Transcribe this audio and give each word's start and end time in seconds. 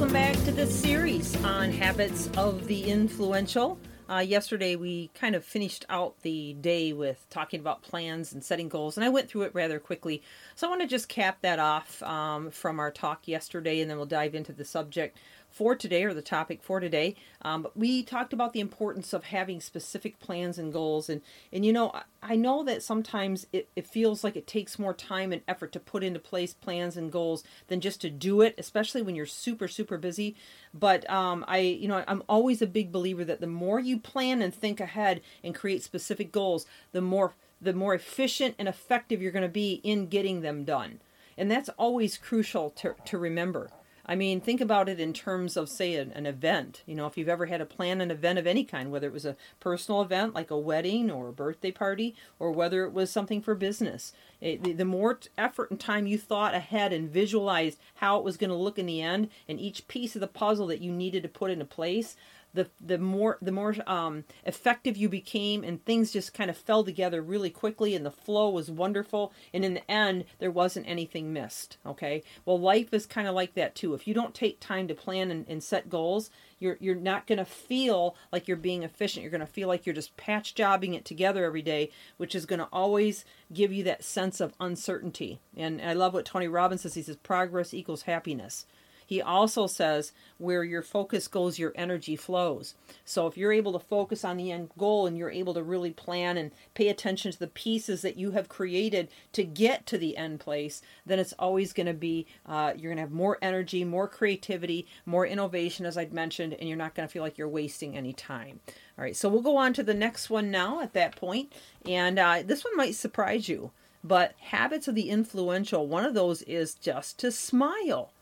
Welcome 0.00 0.14
back 0.14 0.44
to 0.46 0.50
this 0.52 0.74
series 0.74 1.36
on 1.44 1.70
habits 1.70 2.30
of 2.38 2.66
the 2.66 2.84
influential. 2.84 3.78
Uh, 4.08 4.20
yesterday, 4.20 4.74
we 4.74 5.08
kind 5.12 5.34
of 5.34 5.44
finished 5.44 5.84
out 5.90 6.18
the 6.22 6.54
day 6.54 6.94
with 6.94 7.26
talking 7.28 7.60
about 7.60 7.82
plans 7.82 8.32
and 8.32 8.42
setting 8.42 8.70
goals, 8.70 8.96
and 8.96 9.04
I 9.04 9.10
went 9.10 9.28
through 9.28 9.42
it 9.42 9.54
rather 9.54 9.78
quickly. 9.78 10.22
So 10.54 10.66
I 10.66 10.70
want 10.70 10.80
to 10.80 10.88
just 10.88 11.10
cap 11.10 11.42
that 11.42 11.58
off 11.58 12.02
um, 12.02 12.50
from 12.50 12.80
our 12.80 12.90
talk 12.90 13.28
yesterday, 13.28 13.82
and 13.82 13.90
then 13.90 13.98
we'll 13.98 14.06
dive 14.06 14.34
into 14.34 14.54
the 14.54 14.64
subject 14.64 15.18
for 15.50 15.74
today 15.74 16.04
or 16.04 16.14
the 16.14 16.22
topic 16.22 16.62
for 16.62 16.80
today. 16.80 17.16
Um, 17.42 17.66
we 17.74 18.02
talked 18.02 18.32
about 18.32 18.52
the 18.52 18.60
importance 18.60 19.12
of 19.12 19.24
having 19.24 19.60
specific 19.60 20.18
plans 20.20 20.58
and 20.58 20.72
goals. 20.72 21.08
And, 21.08 21.22
and 21.52 21.64
you 21.64 21.72
know, 21.72 21.92
I 22.22 22.36
know 22.36 22.62
that 22.64 22.82
sometimes 22.82 23.46
it, 23.52 23.68
it 23.74 23.86
feels 23.86 24.22
like 24.22 24.36
it 24.36 24.46
takes 24.46 24.78
more 24.78 24.94
time 24.94 25.32
and 25.32 25.42
effort 25.48 25.72
to 25.72 25.80
put 25.80 26.04
into 26.04 26.20
place 26.20 26.54
plans 26.54 26.96
and 26.96 27.10
goals 27.10 27.42
than 27.68 27.80
just 27.80 28.00
to 28.02 28.10
do 28.10 28.40
it, 28.40 28.54
especially 28.58 29.02
when 29.02 29.14
you're 29.14 29.26
super, 29.26 29.68
super 29.68 29.98
busy. 29.98 30.36
But 30.72 31.08
um, 31.10 31.44
I, 31.48 31.58
you 31.58 31.88
know, 31.88 32.04
I'm 32.06 32.22
always 32.28 32.62
a 32.62 32.66
big 32.66 32.92
believer 32.92 33.24
that 33.24 33.40
the 33.40 33.46
more 33.46 33.80
you 33.80 33.98
plan 33.98 34.42
and 34.42 34.54
think 34.54 34.80
ahead 34.80 35.20
and 35.42 35.54
create 35.54 35.82
specific 35.82 36.32
goals, 36.32 36.66
the 36.92 37.00
more 37.00 37.34
the 37.62 37.72
more 37.74 37.94
efficient 37.94 38.54
and 38.58 38.66
effective 38.66 39.20
you're 39.20 39.30
going 39.30 39.42
to 39.42 39.48
be 39.48 39.80
in 39.84 40.06
getting 40.06 40.40
them 40.40 40.64
done. 40.64 40.98
And 41.36 41.50
that's 41.50 41.68
always 41.70 42.16
crucial 42.16 42.70
to, 42.70 42.94
to 43.04 43.18
remember. 43.18 43.70
I 44.10 44.16
mean, 44.16 44.40
think 44.40 44.60
about 44.60 44.88
it 44.88 44.98
in 44.98 45.12
terms 45.12 45.56
of, 45.56 45.68
say, 45.68 45.94
an, 45.94 46.10
an, 46.10 46.26
event. 46.26 46.82
You 46.84 46.96
know, 46.96 47.06
if 47.06 47.16
you've 47.16 47.28
ever 47.28 47.46
had 47.46 47.58
to 47.58 47.64
plan 47.64 48.00
an 48.00 48.10
event 48.10 48.40
of 48.40 48.46
any 48.46 48.64
kind, 48.64 48.90
whether 48.90 49.06
it 49.06 49.12
was 49.12 49.24
a 49.24 49.36
personal 49.60 50.02
event 50.02 50.34
like 50.34 50.50
a 50.50 50.58
wedding 50.58 51.12
or 51.12 51.28
a 51.28 51.32
birthday 51.32 51.70
party, 51.70 52.16
or 52.40 52.50
whether 52.50 52.84
it 52.84 52.92
was 52.92 53.08
something 53.08 53.40
for 53.40 53.54
business, 53.54 54.12
it, 54.40 54.64
the, 54.64 54.72
the 54.72 54.84
more 54.84 55.20
effort 55.38 55.70
and 55.70 55.78
time 55.78 56.08
you 56.08 56.18
thought 56.18 56.56
ahead 56.56 56.92
and 56.92 57.08
visualized 57.08 57.78
how 57.94 58.18
it 58.18 58.24
was 58.24 58.36
going 58.36 58.50
to 58.50 58.56
look 58.56 58.80
in 58.80 58.86
the 58.86 59.00
end 59.00 59.28
and 59.48 59.60
each 59.60 59.86
piece 59.86 60.16
of 60.16 60.20
the 60.20 60.26
puzzle 60.26 60.66
that 60.66 60.80
you 60.80 60.90
needed 60.90 61.22
to 61.22 61.28
put 61.28 61.52
into 61.52 61.64
place, 61.64 62.16
the 62.54 62.68
the 62.80 62.98
more 62.98 63.38
the 63.40 63.52
more 63.52 63.74
um, 63.86 64.24
effective 64.44 64.96
you 64.96 65.08
became, 65.08 65.62
and 65.62 65.84
things 65.84 66.12
just 66.12 66.34
kind 66.34 66.50
of 66.50 66.56
fell 66.56 66.84
together 66.84 67.22
really 67.22 67.50
quickly, 67.50 67.94
and 67.94 68.04
the 68.04 68.10
flow 68.10 68.50
was 68.50 68.70
wonderful. 68.70 69.32
And 69.54 69.64
in 69.64 69.74
the 69.74 69.90
end, 69.90 70.24
there 70.38 70.50
wasn't 70.50 70.88
anything 70.88 71.32
missed. 71.32 71.78
Okay, 71.86 72.22
well, 72.44 72.58
life 72.58 72.92
is 72.92 73.06
kind 73.06 73.28
of 73.28 73.34
like 73.34 73.54
that 73.54 73.74
too. 73.74 73.94
If 73.94 74.06
you 74.06 74.14
don't 74.14 74.34
take 74.34 74.60
time 74.60 74.88
to 74.88 74.94
plan 74.94 75.30
and, 75.30 75.46
and 75.48 75.62
set 75.62 75.88
goals, 75.88 76.30
you're 76.58 76.76
you're 76.80 76.94
not 76.94 77.26
going 77.26 77.38
to 77.38 77.44
feel 77.44 78.16
like 78.32 78.48
you're 78.48 78.56
being 78.56 78.82
efficient. 78.82 79.22
You're 79.22 79.30
going 79.30 79.40
to 79.40 79.46
feel 79.46 79.68
like 79.68 79.86
you're 79.86 79.94
just 79.94 80.16
patch 80.16 80.54
jobbing 80.54 80.94
it 80.94 81.04
together 81.04 81.44
every 81.44 81.62
day, 81.62 81.90
which 82.16 82.34
is 82.34 82.46
going 82.46 82.60
to 82.60 82.68
always 82.72 83.24
give 83.52 83.72
you 83.72 83.84
that 83.84 84.04
sense 84.04 84.40
of 84.40 84.54
uncertainty. 84.60 85.40
And 85.56 85.80
I 85.80 85.92
love 85.92 86.14
what 86.14 86.24
Tony 86.24 86.48
Robbins 86.48 86.82
says. 86.82 86.94
He 86.94 87.02
says 87.02 87.16
progress 87.16 87.74
equals 87.74 88.02
happiness. 88.02 88.66
He 89.10 89.20
also 89.20 89.66
says 89.66 90.12
where 90.38 90.62
your 90.62 90.82
focus 90.82 91.26
goes, 91.26 91.58
your 91.58 91.72
energy 91.74 92.14
flows. 92.14 92.76
So 93.04 93.26
if 93.26 93.36
you're 93.36 93.52
able 93.52 93.72
to 93.72 93.84
focus 93.84 94.24
on 94.24 94.36
the 94.36 94.52
end 94.52 94.70
goal 94.78 95.08
and 95.08 95.18
you're 95.18 95.32
able 95.32 95.52
to 95.54 95.64
really 95.64 95.90
plan 95.90 96.36
and 96.36 96.52
pay 96.74 96.86
attention 96.86 97.32
to 97.32 97.38
the 97.40 97.48
pieces 97.48 98.02
that 98.02 98.16
you 98.16 98.30
have 98.30 98.48
created 98.48 99.08
to 99.32 99.42
get 99.42 99.84
to 99.86 99.98
the 99.98 100.16
end 100.16 100.38
place, 100.38 100.80
then 101.04 101.18
it's 101.18 101.32
always 101.40 101.72
going 101.72 101.88
to 101.88 101.92
be, 101.92 102.28
uh, 102.46 102.72
you're 102.76 102.92
going 102.92 102.98
to 102.98 103.02
have 103.02 103.10
more 103.10 103.36
energy, 103.42 103.82
more 103.82 104.06
creativity, 104.06 104.86
more 105.04 105.26
innovation, 105.26 105.86
as 105.86 105.98
I'd 105.98 106.12
mentioned, 106.12 106.54
and 106.54 106.68
you're 106.68 106.78
not 106.78 106.94
going 106.94 107.08
to 107.08 107.12
feel 107.12 107.24
like 107.24 107.36
you're 107.36 107.48
wasting 107.48 107.96
any 107.96 108.12
time. 108.12 108.60
All 108.96 109.02
right, 109.02 109.16
so 109.16 109.28
we'll 109.28 109.42
go 109.42 109.56
on 109.56 109.72
to 109.72 109.82
the 109.82 109.92
next 109.92 110.30
one 110.30 110.52
now 110.52 110.82
at 110.82 110.92
that 110.92 111.16
point, 111.16 111.52
and 111.84 112.16
uh, 112.16 112.44
this 112.46 112.64
one 112.64 112.76
might 112.76 112.94
surprise 112.94 113.48
you. 113.48 113.72
But 114.04 114.34
habits 114.38 114.86
of 114.86 114.94
the 114.94 115.10
influential, 115.10 115.88
one 115.88 116.04
of 116.04 116.14
those 116.14 116.42
is 116.42 116.74
just 116.76 117.18
to 117.18 117.32
smile. 117.32 118.12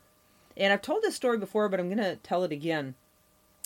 And 0.59 0.73
I've 0.73 0.81
told 0.81 1.01
this 1.01 1.15
story 1.15 1.37
before, 1.37 1.69
but 1.69 1.79
I'm 1.79 1.87
going 1.87 1.97
to 1.97 2.17
tell 2.17 2.43
it 2.43 2.51
again. 2.51 2.95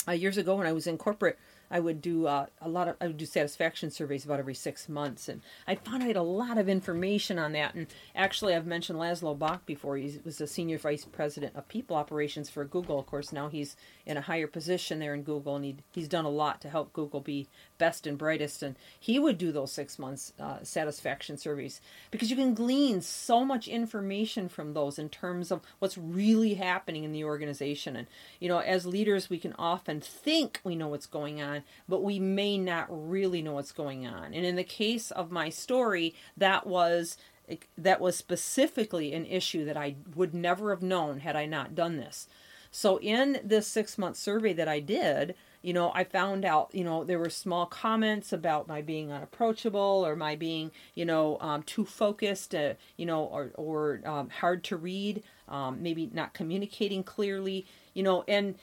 Uh, 0.07 0.11
years 0.11 0.37
ago, 0.37 0.55
when 0.55 0.67
I 0.67 0.73
was 0.73 0.85
in 0.85 0.97
corporate, 0.97 1.39
I 1.69 1.79
would 1.79 2.01
do 2.01 2.27
uh, 2.27 2.45
a 2.61 2.69
lot 2.69 2.87
of 2.87 2.95
I 3.01 3.07
would 3.07 3.17
do 3.17 3.25
satisfaction 3.25 3.89
surveys 3.89 4.25
about 4.25 4.39
every 4.39 4.53
six 4.53 4.87
months, 4.87 5.27
and 5.27 5.41
I 5.67 5.75
found 5.75 6.03
I 6.03 6.07
had 6.07 6.15
a 6.15 6.21
lot 6.21 6.57
of 6.57 6.69
information 6.69 7.39
on 7.39 7.51
that. 7.53 7.73
And 7.73 7.87
actually, 8.15 8.55
I've 8.55 8.65
mentioned 8.65 8.99
Laszlo 8.99 9.37
Bock 9.37 9.65
before. 9.65 9.97
He 9.97 10.19
was 10.23 10.39
a 10.41 10.47
senior 10.47 10.77
vice 10.77 11.05
president 11.05 11.55
of 11.55 11.67
people 11.67 11.95
operations 11.95 12.49
for 12.49 12.65
Google. 12.65 12.99
Of 12.99 13.05
course, 13.05 13.31
now 13.31 13.49
he's 13.49 13.75
in 14.05 14.17
a 14.17 14.21
higher 14.21 14.47
position 14.47 14.99
there 14.99 15.13
in 15.13 15.23
Google, 15.23 15.55
and 15.55 15.65
he 15.65 15.77
he's 15.93 16.07
done 16.07 16.25
a 16.25 16.29
lot 16.29 16.61
to 16.61 16.69
help 16.69 16.93
Google 16.93 17.21
be 17.21 17.47
best 17.77 18.07
and 18.07 18.17
brightest. 18.17 18.63
And 18.63 18.75
he 18.99 19.19
would 19.19 19.37
do 19.37 19.51
those 19.51 19.71
six 19.71 19.97
months 19.97 20.33
uh, 20.39 20.63
satisfaction 20.63 21.37
surveys 21.37 21.81
because 22.11 22.29
you 22.29 22.35
can 22.35 22.53
glean 22.53 23.01
so 23.01 23.43
much 23.45 23.67
information 23.67 24.49
from 24.49 24.73
those 24.73 24.99
in 24.99 25.09
terms 25.09 25.51
of 25.51 25.61
what's 25.79 25.97
really 25.97 26.55
happening 26.55 27.03
in 27.03 27.11
the 27.11 27.23
organization. 27.23 27.95
And 27.95 28.07
you 28.39 28.49
know, 28.49 28.59
as 28.59 28.85
leaders, 28.85 29.29
we 29.29 29.39
can 29.39 29.53
often 29.57 30.01
think 30.01 30.59
we 30.63 30.75
know 30.75 30.87
what's 30.87 31.05
going 31.05 31.41
on 31.41 31.52
but 31.87 32.03
we 32.03 32.19
may 32.19 32.57
not 32.57 32.87
really 32.89 33.41
know 33.41 33.53
what's 33.53 33.71
going 33.71 34.07
on. 34.07 34.33
And 34.33 34.45
in 34.45 34.55
the 34.55 34.63
case 34.63 35.11
of 35.11 35.31
my 35.31 35.49
story, 35.49 36.15
that 36.37 36.65
was 36.65 37.17
that 37.77 37.99
was 37.99 38.15
specifically 38.15 39.13
an 39.13 39.25
issue 39.25 39.65
that 39.65 39.75
I 39.75 39.95
would 40.15 40.33
never 40.33 40.69
have 40.69 40.81
known 40.81 41.19
had 41.19 41.35
I 41.35 41.45
not 41.45 41.75
done 41.75 41.97
this. 41.97 42.27
So 42.71 42.99
in 42.99 43.39
this 43.43 43.69
6-month 43.69 44.15
survey 44.15 44.53
that 44.53 44.67
I 44.67 44.79
did, 44.79 45.35
you 45.61 45.73
know, 45.73 45.91
I 45.93 46.03
found 46.03 46.43
out, 46.43 46.69
you 46.73 46.83
know, 46.83 47.03
there 47.03 47.19
were 47.19 47.29
small 47.29 47.67
comments 47.67 48.33
about 48.33 48.67
my 48.67 48.81
being 48.81 49.11
unapproachable 49.11 50.03
or 50.05 50.15
my 50.15 50.35
being, 50.35 50.71
you 50.95 51.05
know, 51.05 51.37
um, 51.39 51.61
too 51.63 51.85
focused, 51.85 52.55
uh, 52.55 52.73
you 52.97 53.05
know, 53.05 53.25
or, 53.25 53.51
or 53.55 54.01
um, 54.05 54.29
hard 54.29 54.63
to 54.65 54.77
read, 54.77 55.23
um, 55.47 55.83
maybe 55.83 56.09
not 56.13 56.33
communicating 56.33 57.03
clearly, 57.03 57.65
you 57.93 58.01
know, 58.01 58.23
and 58.27 58.55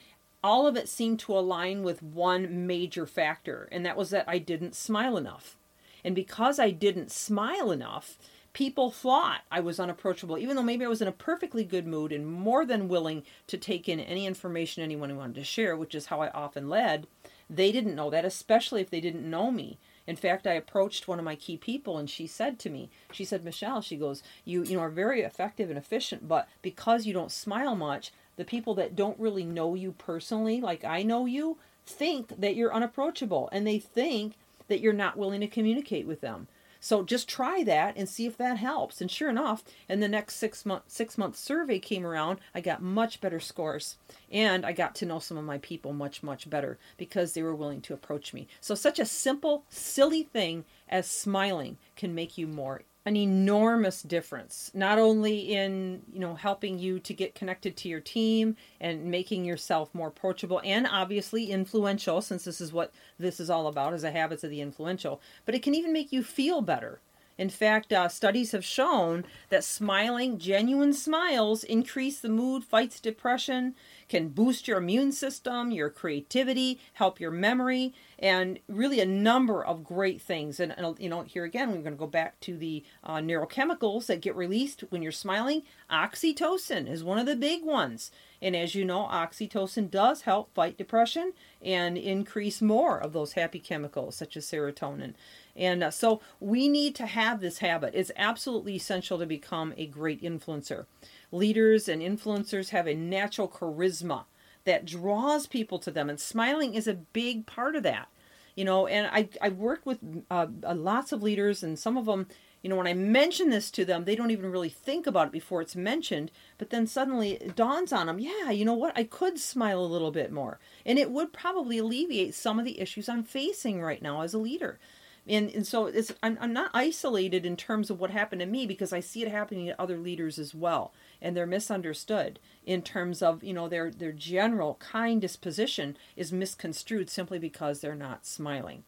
all 0.43 0.67
of 0.67 0.75
it 0.75 0.89
seemed 0.89 1.19
to 1.19 1.37
align 1.37 1.83
with 1.83 2.01
one 2.01 2.65
major 2.65 3.05
factor, 3.05 3.67
and 3.71 3.85
that 3.85 3.97
was 3.97 4.09
that 4.09 4.25
I 4.27 4.37
didn't 4.37 4.75
smile 4.75 5.17
enough. 5.17 5.57
And 6.03 6.15
because 6.15 6.59
I 6.59 6.71
didn't 6.71 7.11
smile 7.11 7.71
enough, 7.71 8.17
people 8.53 8.91
thought 8.91 9.41
I 9.51 9.59
was 9.59 9.79
unapproachable, 9.79 10.37
even 10.37 10.55
though 10.55 10.63
maybe 10.63 10.83
I 10.83 10.89
was 10.89 11.01
in 11.01 11.07
a 11.07 11.13
perfectly 11.13 11.63
good 11.63 11.85
mood 11.87 12.11
and 12.11 12.25
more 12.25 12.65
than 12.65 12.89
willing 12.89 13.23
to 13.47 13.57
take 13.57 13.87
in 13.87 13.99
any 13.99 14.25
information 14.25 14.83
anyone 14.83 15.15
wanted 15.15 15.35
to 15.35 15.43
share, 15.43 15.77
which 15.77 15.95
is 15.95 16.07
how 16.07 16.21
I 16.21 16.29
often 16.29 16.69
led. 16.69 17.07
They 17.49 17.71
didn't 17.71 17.95
know 17.95 18.09
that, 18.09 18.25
especially 18.25 18.81
if 18.81 18.89
they 18.89 19.01
didn't 19.01 19.29
know 19.29 19.51
me. 19.51 19.77
In 20.07 20.15
fact, 20.15 20.47
I 20.47 20.53
approached 20.53 21.07
one 21.07 21.19
of 21.19 21.25
my 21.25 21.35
key 21.35 21.57
people 21.57 21.97
and 21.97 22.09
she 22.09 22.25
said 22.25 22.59
to 22.59 22.69
me, 22.69 22.89
she 23.11 23.23
said, 23.23 23.45
Michelle, 23.45 23.81
she 23.81 23.97
goes, 23.97 24.23
you, 24.43 24.63
you 24.63 24.75
know, 24.75 24.83
are 24.83 24.89
very 24.89 25.21
effective 25.21 25.69
and 25.69 25.77
efficient, 25.77 26.27
but 26.27 26.49
because 26.61 27.05
you 27.05 27.13
don't 27.13 27.31
smile 27.31 27.75
much, 27.75 28.11
the 28.41 28.45
people 28.45 28.73
that 28.73 28.95
don't 28.95 29.19
really 29.19 29.43
know 29.43 29.75
you 29.75 29.91
personally, 29.91 30.61
like 30.61 30.83
I 30.83 31.03
know 31.03 31.27
you, 31.27 31.59
think 31.85 32.39
that 32.41 32.55
you're 32.55 32.73
unapproachable 32.73 33.47
and 33.51 33.67
they 33.67 33.77
think 33.77 34.33
that 34.67 34.79
you're 34.79 34.93
not 34.93 35.15
willing 35.15 35.41
to 35.41 35.47
communicate 35.47 36.07
with 36.07 36.21
them. 36.21 36.47
So 36.79 37.03
just 37.03 37.29
try 37.29 37.63
that 37.65 37.93
and 37.95 38.09
see 38.09 38.25
if 38.25 38.37
that 38.37 38.57
helps. 38.57 38.99
And 38.99 39.11
sure 39.11 39.29
enough, 39.29 39.63
in 39.87 39.99
the 39.99 40.07
next 40.07 40.37
six 40.37 40.65
month 40.65 40.85
six 40.87 41.19
month 41.19 41.35
survey 41.35 41.77
came 41.77 42.03
around, 42.03 42.39
I 42.55 42.61
got 42.61 42.81
much 42.81 43.21
better 43.21 43.39
scores. 43.39 43.97
And 44.31 44.65
I 44.65 44.71
got 44.71 44.95
to 44.95 45.05
know 45.05 45.19
some 45.19 45.37
of 45.37 45.45
my 45.45 45.59
people 45.59 45.93
much, 45.93 46.23
much 46.23 46.49
better 46.49 46.79
because 46.97 47.33
they 47.33 47.43
were 47.43 47.53
willing 47.53 47.81
to 47.81 47.93
approach 47.93 48.33
me. 48.33 48.47
So 48.59 48.73
such 48.73 48.97
a 48.97 49.05
simple, 49.05 49.65
silly 49.69 50.23
thing 50.23 50.65
as 50.89 51.05
smiling 51.05 51.77
can 51.95 52.15
make 52.15 52.39
you 52.39 52.47
more 52.47 52.81
an 53.05 53.15
enormous 53.15 54.03
difference 54.03 54.69
not 54.75 54.99
only 54.99 55.53
in 55.53 56.01
you 56.13 56.19
know 56.19 56.35
helping 56.35 56.77
you 56.77 56.99
to 56.99 57.13
get 57.13 57.33
connected 57.33 57.75
to 57.75 57.89
your 57.89 57.99
team 57.99 58.55
and 58.79 59.05
making 59.05 59.43
yourself 59.43 59.89
more 59.93 60.09
approachable 60.09 60.61
and 60.63 60.85
obviously 60.85 61.51
influential 61.51 62.21
since 62.21 62.43
this 62.43 62.61
is 62.61 62.71
what 62.71 62.93
this 63.17 63.39
is 63.39 63.49
all 63.49 63.65
about 63.67 63.93
is 63.93 64.03
the 64.03 64.11
habits 64.11 64.43
of 64.43 64.51
the 64.51 64.61
influential 64.61 65.19
but 65.45 65.55
it 65.55 65.63
can 65.63 65.73
even 65.73 65.91
make 65.91 66.11
you 66.11 66.23
feel 66.23 66.61
better. 66.61 66.99
In 67.37 67.49
fact 67.49 67.91
uh, 67.91 68.07
studies 68.07 68.51
have 68.51 68.63
shown 68.63 69.25
that 69.49 69.63
smiling 69.63 70.37
genuine 70.37 70.93
smiles 70.93 71.63
increase 71.63 72.19
the 72.19 72.29
mood 72.29 72.63
fights 72.63 72.99
depression 72.99 73.73
can 74.09 74.27
boost 74.27 74.67
your 74.67 74.77
immune 74.77 75.11
system, 75.11 75.71
your 75.71 75.89
creativity, 75.89 76.79
help 76.93 77.19
your 77.19 77.31
memory, 77.31 77.93
and 78.21 78.59
really 78.69 78.99
a 78.99 79.05
number 79.05 79.65
of 79.65 79.83
great 79.83 80.21
things. 80.21 80.59
And, 80.59 80.77
and 80.77 80.97
you 80.99 81.09
know, 81.09 81.23
here 81.23 81.43
again, 81.43 81.69
we're 81.69 81.81
going 81.81 81.95
to 81.95 81.99
go 81.99 82.05
back 82.05 82.39
to 82.41 82.55
the 82.55 82.83
uh, 83.03 83.15
neurochemicals 83.15 84.05
that 84.05 84.21
get 84.21 84.35
released 84.35 84.81
when 84.89 85.01
you're 85.01 85.11
smiling. 85.11 85.63
Oxytocin 85.89 86.87
is 86.87 87.03
one 87.03 87.17
of 87.17 87.25
the 87.25 87.35
big 87.35 87.65
ones. 87.65 88.11
And 88.39 88.55
as 88.55 88.75
you 88.75 88.85
know, 88.85 89.07
oxytocin 89.11 89.89
does 89.89 90.21
help 90.21 90.53
fight 90.53 90.77
depression 90.77 91.33
and 91.63 91.97
increase 91.97 92.61
more 92.61 92.99
of 92.99 93.13
those 93.13 93.33
happy 93.33 93.59
chemicals 93.59 94.15
such 94.15 94.37
as 94.37 94.45
serotonin. 94.45 95.15
And 95.55 95.83
uh, 95.83 95.91
so 95.91 96.21
we 96.39 96.67
need 96.67 96.95
to 96.95 97.07
have 97.07 97.41
this 97.41 97.57
habit. 97.57 97.93
It's 97.95 98.11
absolutely 98.15 98.75
essential 98.75 99.17
to 99.17 99.25
become 99.25 99.73
a 99.77 99.87
great 99.87 100.21
influencer. 100.21 100.85
Leaders 101.31 101.89
and 101.89 102.01
influencers 102.01 102.69
have 102.69 102.87
a 102.87 102.93
natural 102.93 103.47
charisma 103.47 104.25
that 104.65 104.85
draws 104.85 105.47
people 105.47 105.79
to 105.79 105.91
them, 105.91 106.09
and 106.09 106.19
smiling 106.19 106.73
is 106.73 106.87
a 106.87 106.93
big 106.93 107.45
part 107.45 107.75
of 107.75 107.83
that. 107.83 108.07
You 108.55 108.65
know, 108.65 108.87
and 108.87 109.07
I 109.07 109.29
I 109.41 109.49
worked 109.49 109.85
with 109.85 109.99
uh, 110.29 110.47
lots 110.61 111.11
of 111.11 111.23
leaders, 111.23 111.63
and 111.63 111.79
some 111.79 111.97
of 111.97 112.05
them, 112.05 112.27
you 112.61 112.69
know, 112.69 112.75
when 112.75 112.87
I 112.87 112.93
mention 112.93 113.49
this 113.49 113.71
to 113.71 113.85
them, 113.85 114.03
they 114.03 114.15
don't 114.15 114.31
even 114.31 114.51
really 114.51 114.69
think 114.69 115.07
about 115.07 115.27
it 115.27 115.33
before 115.33 115.61
it's 115.61 115.75
mentioned. 115.75 116.31
But 116.57 116.69
then 116.69 116.85
suddenly 116.85 117.33
it 117.33 117.55
dawns 117.55 117.93
on 117.93 118.07
them, 118.07 118.19
yeah, 118.19 118.51
you 118.51 118.65
know 118.65 118.73
what? 118.73 118.97
I 118.97 119.05
could 119.05 119.39
smile 119.39 119.79
a 119.79 119.87
little 119.87 120.11
bit 120.11 120.31
more, 120.31 120.59
and 120.85 120.99
it 120.99 121.11
would 121.11 121.31
probably 121.31 121.77
alleviate 121.77 122.35
some 122.35 122.59
of 122.59 122.65
the 122.65 122.79
issues 122.81 123.07
I'm 123.07 123.23
facing 123.23 123.81
right 123.81 124.01
now 124.01 124.21
as 124.21 124.33
a 124.33 124.37
leader 124.37 124.79
and 125.27 125.51
and 125.51 125.67
so 125.67 125.85
it's 125.85 126.13
I'm, 126.23 126.37
I'm 126.41 126.53
not 126.53 126.71
isolated 126.73 127.45
in 127.45 127.55
terms 127.55 127.89
of 127.89 127.99
what 127.99 128.09
happened 128.09 128.39
to 128.41 128.45
me 128.45 128.65
because 128.65 128.91
I 128.91 128.99
see 129.01 129.21
it 129.21 129.31
happening 129.31 129.67
to 129.67 129.81
other 129.81 129.97
leaders 129.97 130.39
as 130.39 130.55
well. 130.55 130.93
And 131.21 131.37
they're 131.37 131.45
misunderstood 131.45 132.39
in 132.65 132.81
terms 132.81 133.21
of 133.21 133.43
you 133.43 133.53
know 133.53 133.67
their 133.67 133.91
their 133.91 134.11
general 134.11 134.75
kind 134.75 135.21
disposition 135.21 135.95
is 136.15 136.31
misconstrued 136.31 137.09
simply 137.09 137.37
because 137.37 137.79
they're 137.81 137.95
not 137.95 138.25
smiling. 138.25 138.83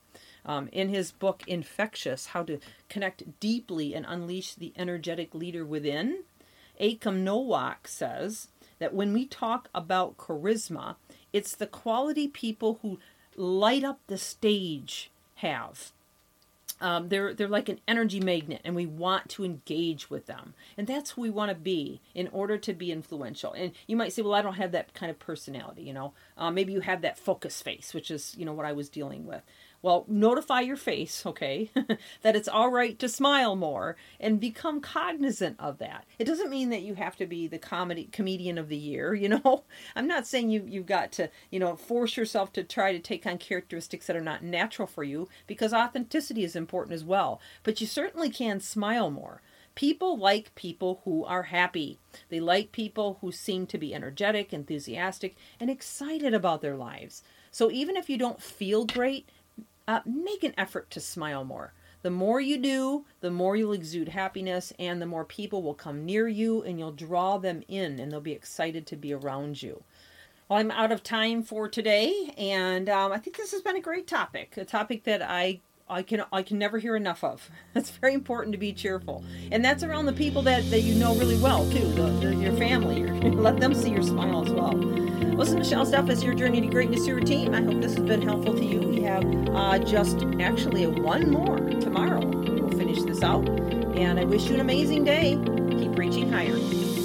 Um, 0.46 0.68
in 0.74 0.90
his 0.90 1.12
book 1.12 1.44
infectious 1.48 2.28
how 2.28 2.44
to 2.44 2.60
connect 2.90 3.40
deeply 3.40 3.94
and 3.96 4.06
unleash 4.06 4.56
the 4.56 4.74
energetic 4.76 5.34
leader 5.34 5.64
within 5.64 6.24
Achim 6.82 7.24
Nowak 7.24 7.88
says 7.88 8.50
that 8.80 8.94
when 8.94 9.14
we 9.14 9.26
talk 9.26 9.70
about 9.74 10.18
charisma 10.18 10.96
it's 11.32 11.56
the 11.56 11.66
quality 11.66 12.28
people 12.28 12.80
who 12.82 13.00
light 13.38 13.86
up 13.86 14.02
the 14.08 14.18
stage 14.18 15.10
have 15.36 15.94
um, 16.84 17.08
they're 17.08 17.34
they're 17.34 17.48
like 17.48 17.70
an 17.70 17.80
energy 17.88 18.20
magnet, 18.20 18.60
and 18.66 18.76
we 18.76 18.86
want 18.86 19.30
to 19.30 19.46
engage 19.46 20.10
with 20.10 20.26
them, 20.26 20.54
and 20.78 20.86
that's 20.86 21.12
who 21.12 21.22
we 21.22 21.30
want 21.30 21.50
to 21.50 21.56
be 21.56 22.02
in 22.14 22.28
order 22.34 22.58
to 22.58 22.74
be 22.74 22.92
influential. 22.92 23.54
And 23.54 23.72
you 23.88 23.96
might 23.96 24.12
say, 24.12 24.22
well, 24.22 24.34
I 24.34 24.42
don't 24.42 24.56
have 24.56 24.74
that 24.74 24.94
kind 24.94 25.10
of 25.10 25.18
personality, 25.18 25.84
you 25.84 25.94
know. 25.94 26.14
Uh, 26.38 26.52
maybe 26.52 26.74
you 26.74 26.82
have 26.82 27.02
that 27.02 27.18
focus 27.18 27.62
face, 27.62 27.94
which 27.94 28.12
is 28.12 28.36
you 28.38 28.44
know 28.46 28.52
what 28.52 28.66
I 28.66 28.74
was 28.74 28.90
dealing 28.90 29.26
with. 29.26 29.44
Well, 29.84 30.06
notify 30.08 30.62
your 30.62 30.78
face, 30.78 31.26
okay, 31.26 31.70
that 32.22 32.38
it's 32.38 32.48
all 32.48 32.72
right 32.72 32.98
to 33.00 33.10
smile 33.10 33.58
more 33.58 33.98
and 34.18 34.40
become 34.40 34.80
cognizant 34.80 35.58
of 35.60 35.78
that. 35.80 36.06
It 36.18 36.24
doesn't 36.24 36.50
mean 36.50 36.70
that 36.70 36.84
you 36.84 36.96
have 36.96 37.18
to 37.18 37.26
be 37.26 37.48
the 37.48 37.60
comedy 37.60 38.06
comedian 38.06 38.58
of 38.58 38.70
the 38.70 38.78
year, 38.78 39.14
you 39.24 39.28
know. 39.28 39.66
I'm 39.94 40.08
not 40.08 40.26
saying 40.26 40.52
you 40.52 40.64
you've 40.66 40.86
got 40.86 41.12
to, 41.14 41.30
you 41.52 41.60
know, 41.60 41.76
force 41.76 42.16
yourself 42.16 42.54
to 42.54 42.64
try 42.64 42.94
to 42.94 43.00
take 43.00 43.26
on 43.26 43.38
characteristics 43.38 44.08
that 44.08 44.16
are 44.16 44.22
not 44.22 44.42
natural 44.42 44.88
for 44.88 45.04
you 45.04 45.28
because 45.48 45.74
authenticity 45.74 46.46
is 46.46 46.56
important 46.56 46.94
as 46.94 47.04
well. 47.04 47.42
But 47.64 47.82
you 47.82 47.88
certainly 47.88 48.30
can 48.30 48.62
smile 48.62 49.12
more. 49.12 49.42
People 49.76 50.18
like 50.18 50.56
people 50.56 51.02
who 51.04 51.26
are 51.26 51.44
happy. 51.44 52.00
They 52.30 52.40
like 52.40 52.72
people 52.72 53.18
who 53.20 53.34
seem 53.34 53.66
to 53.68 53.78
be 53.78 53.94
energetic, 53.94 54.54
enthusiastic, 54.54 55.36
and 55.60 55.70
excited 55.70 56.34
about 56.34 56.62
their 56.62 56.78
lives. 56.78 57.22
So 57.52 57.70
even 57.70 57.98
if 57.98 58.10
you 58.10 58.18
don't 58.18 58.42
feel 58.42 58.86
great, 58.86 59.30
uh, 59.88 60.02
make 60.06 60.44
an 60.44 60.54
effort 60.58 60.90
to 60.92 61.00
smile 61.00 61.44
more. 61.44 61.74
The 62.04 62.12
more 62.12 62.42
you 62.42 62.58
do, 62.58 63.06
the 63.22 63.32
more 63.32 63.56
you'll 63.56 63.72
exude 63.72 64.10
happiness, 64.10 64.74
and 64.78 65.02
the 65.02 65.06
more 65.06 65.24
people 65.24 65.64
will 65.64 65.74
come 65.74 66.06
near 66.06 66.28
you 66.28 66.62
and 66.62 66.78
you'll 66.78 66.92
draw 66.92 67.38
them 67.38 67.64
in 67.70 67.98
and 67.98 68.12
they'll 68.12 68.20
be 68.20 68.34
excited 68.34 68.86
to 68.88 68.98
be 68.98 69.14
around 69.14 69.64
you. 69.64 69.84
Well, 70.50 70.60
I'm 70.60 70.72
out 70.72 70.92
of 70.92 71.02
time 71.02 71.44
for 71.44 71.70
today, 71.70 72.34
and 72.38 72.90
um, 72.90 73.14
I 73.14 73.18
think 73.18 73.38
this 73.38 73.52
has 73.54 73.62
been 73.62 73.78
a 73.78 73.82
great 73.82 74.08
topic, 74.08 74.58
a 74.58 74.66
topic 74.66 75.06
that 75.06 75.22
I 75.22 75.62
I 75.90 76.02
can 76.02 76.24
I 76.34 76.44
can 76.44 76.58
never 76.58 76.80
hear 76.80 76.96
enough 76.96 77.24
of. 77.24 77.50
It's 77.76 77.90
very 77.90 78.14
important 78.14 78.52
to 78.52 78.58
be 78.58 78.74
cheerful, 78.74 79.24
and 79.52 79.64
that's 79.64 79.84
around 79.84 80.06
the 80.06 80.14
people 80.14 80.42
that, 80.44 80.70
that 80.70 80.82
you 80.82 80.96
know 80.96 81.16
really 81.16 81.38
well 81.38 81.70
too, 81.72 81.88
the, 81.94 82.04
the, 82.04 82.36
your 82.36 82.54
family. 82.54 83.04
let 83.32 83.62
them 83.62 83.74
see 83.74 83.92
your 83.92 84.04
smile 84.04 84.46
as 84.46 84.52
well. 84.52 85.13
Listen, 85.36 85.58
Michelle 85.58 85.86
Steffes 85.86 86.24
your 86.24 86.36
journey 86.36 86.62
to 86.62 86.68
greatness 86.68 87.08
your 87.08 87.20
team. 87.20 87.56
I 87.56 87.62
hope 87.64 87.82
this 87.82 87.96
has 87.96 88.04
been 88.04 88.22
helpful 88.22 88.54
to 88.54 88.64
you. 88.64 88.80
We 88.82 89.02
have 89.02 89.26
uh, 89.50 89.80
just 89.80 90.24
actually 90.40 90.86
one 90.86 91.32
more 91.32 91.58
tomorrow. 91.58 92.24
We'll 92.24 92.70
finish 92.70 93.02
this 93.02 93.24
out, 93.24 93.50
and 93.50 94.20
I 94.20 94.26
wish 94.26 94.48
you 94.48 94.54
an 94.54 94.62
amazing 94.62 95.04
day. 95.04 95.40
Keep 95.72 95.98
reaching 95.98 96.32
higher. 96.32 97.03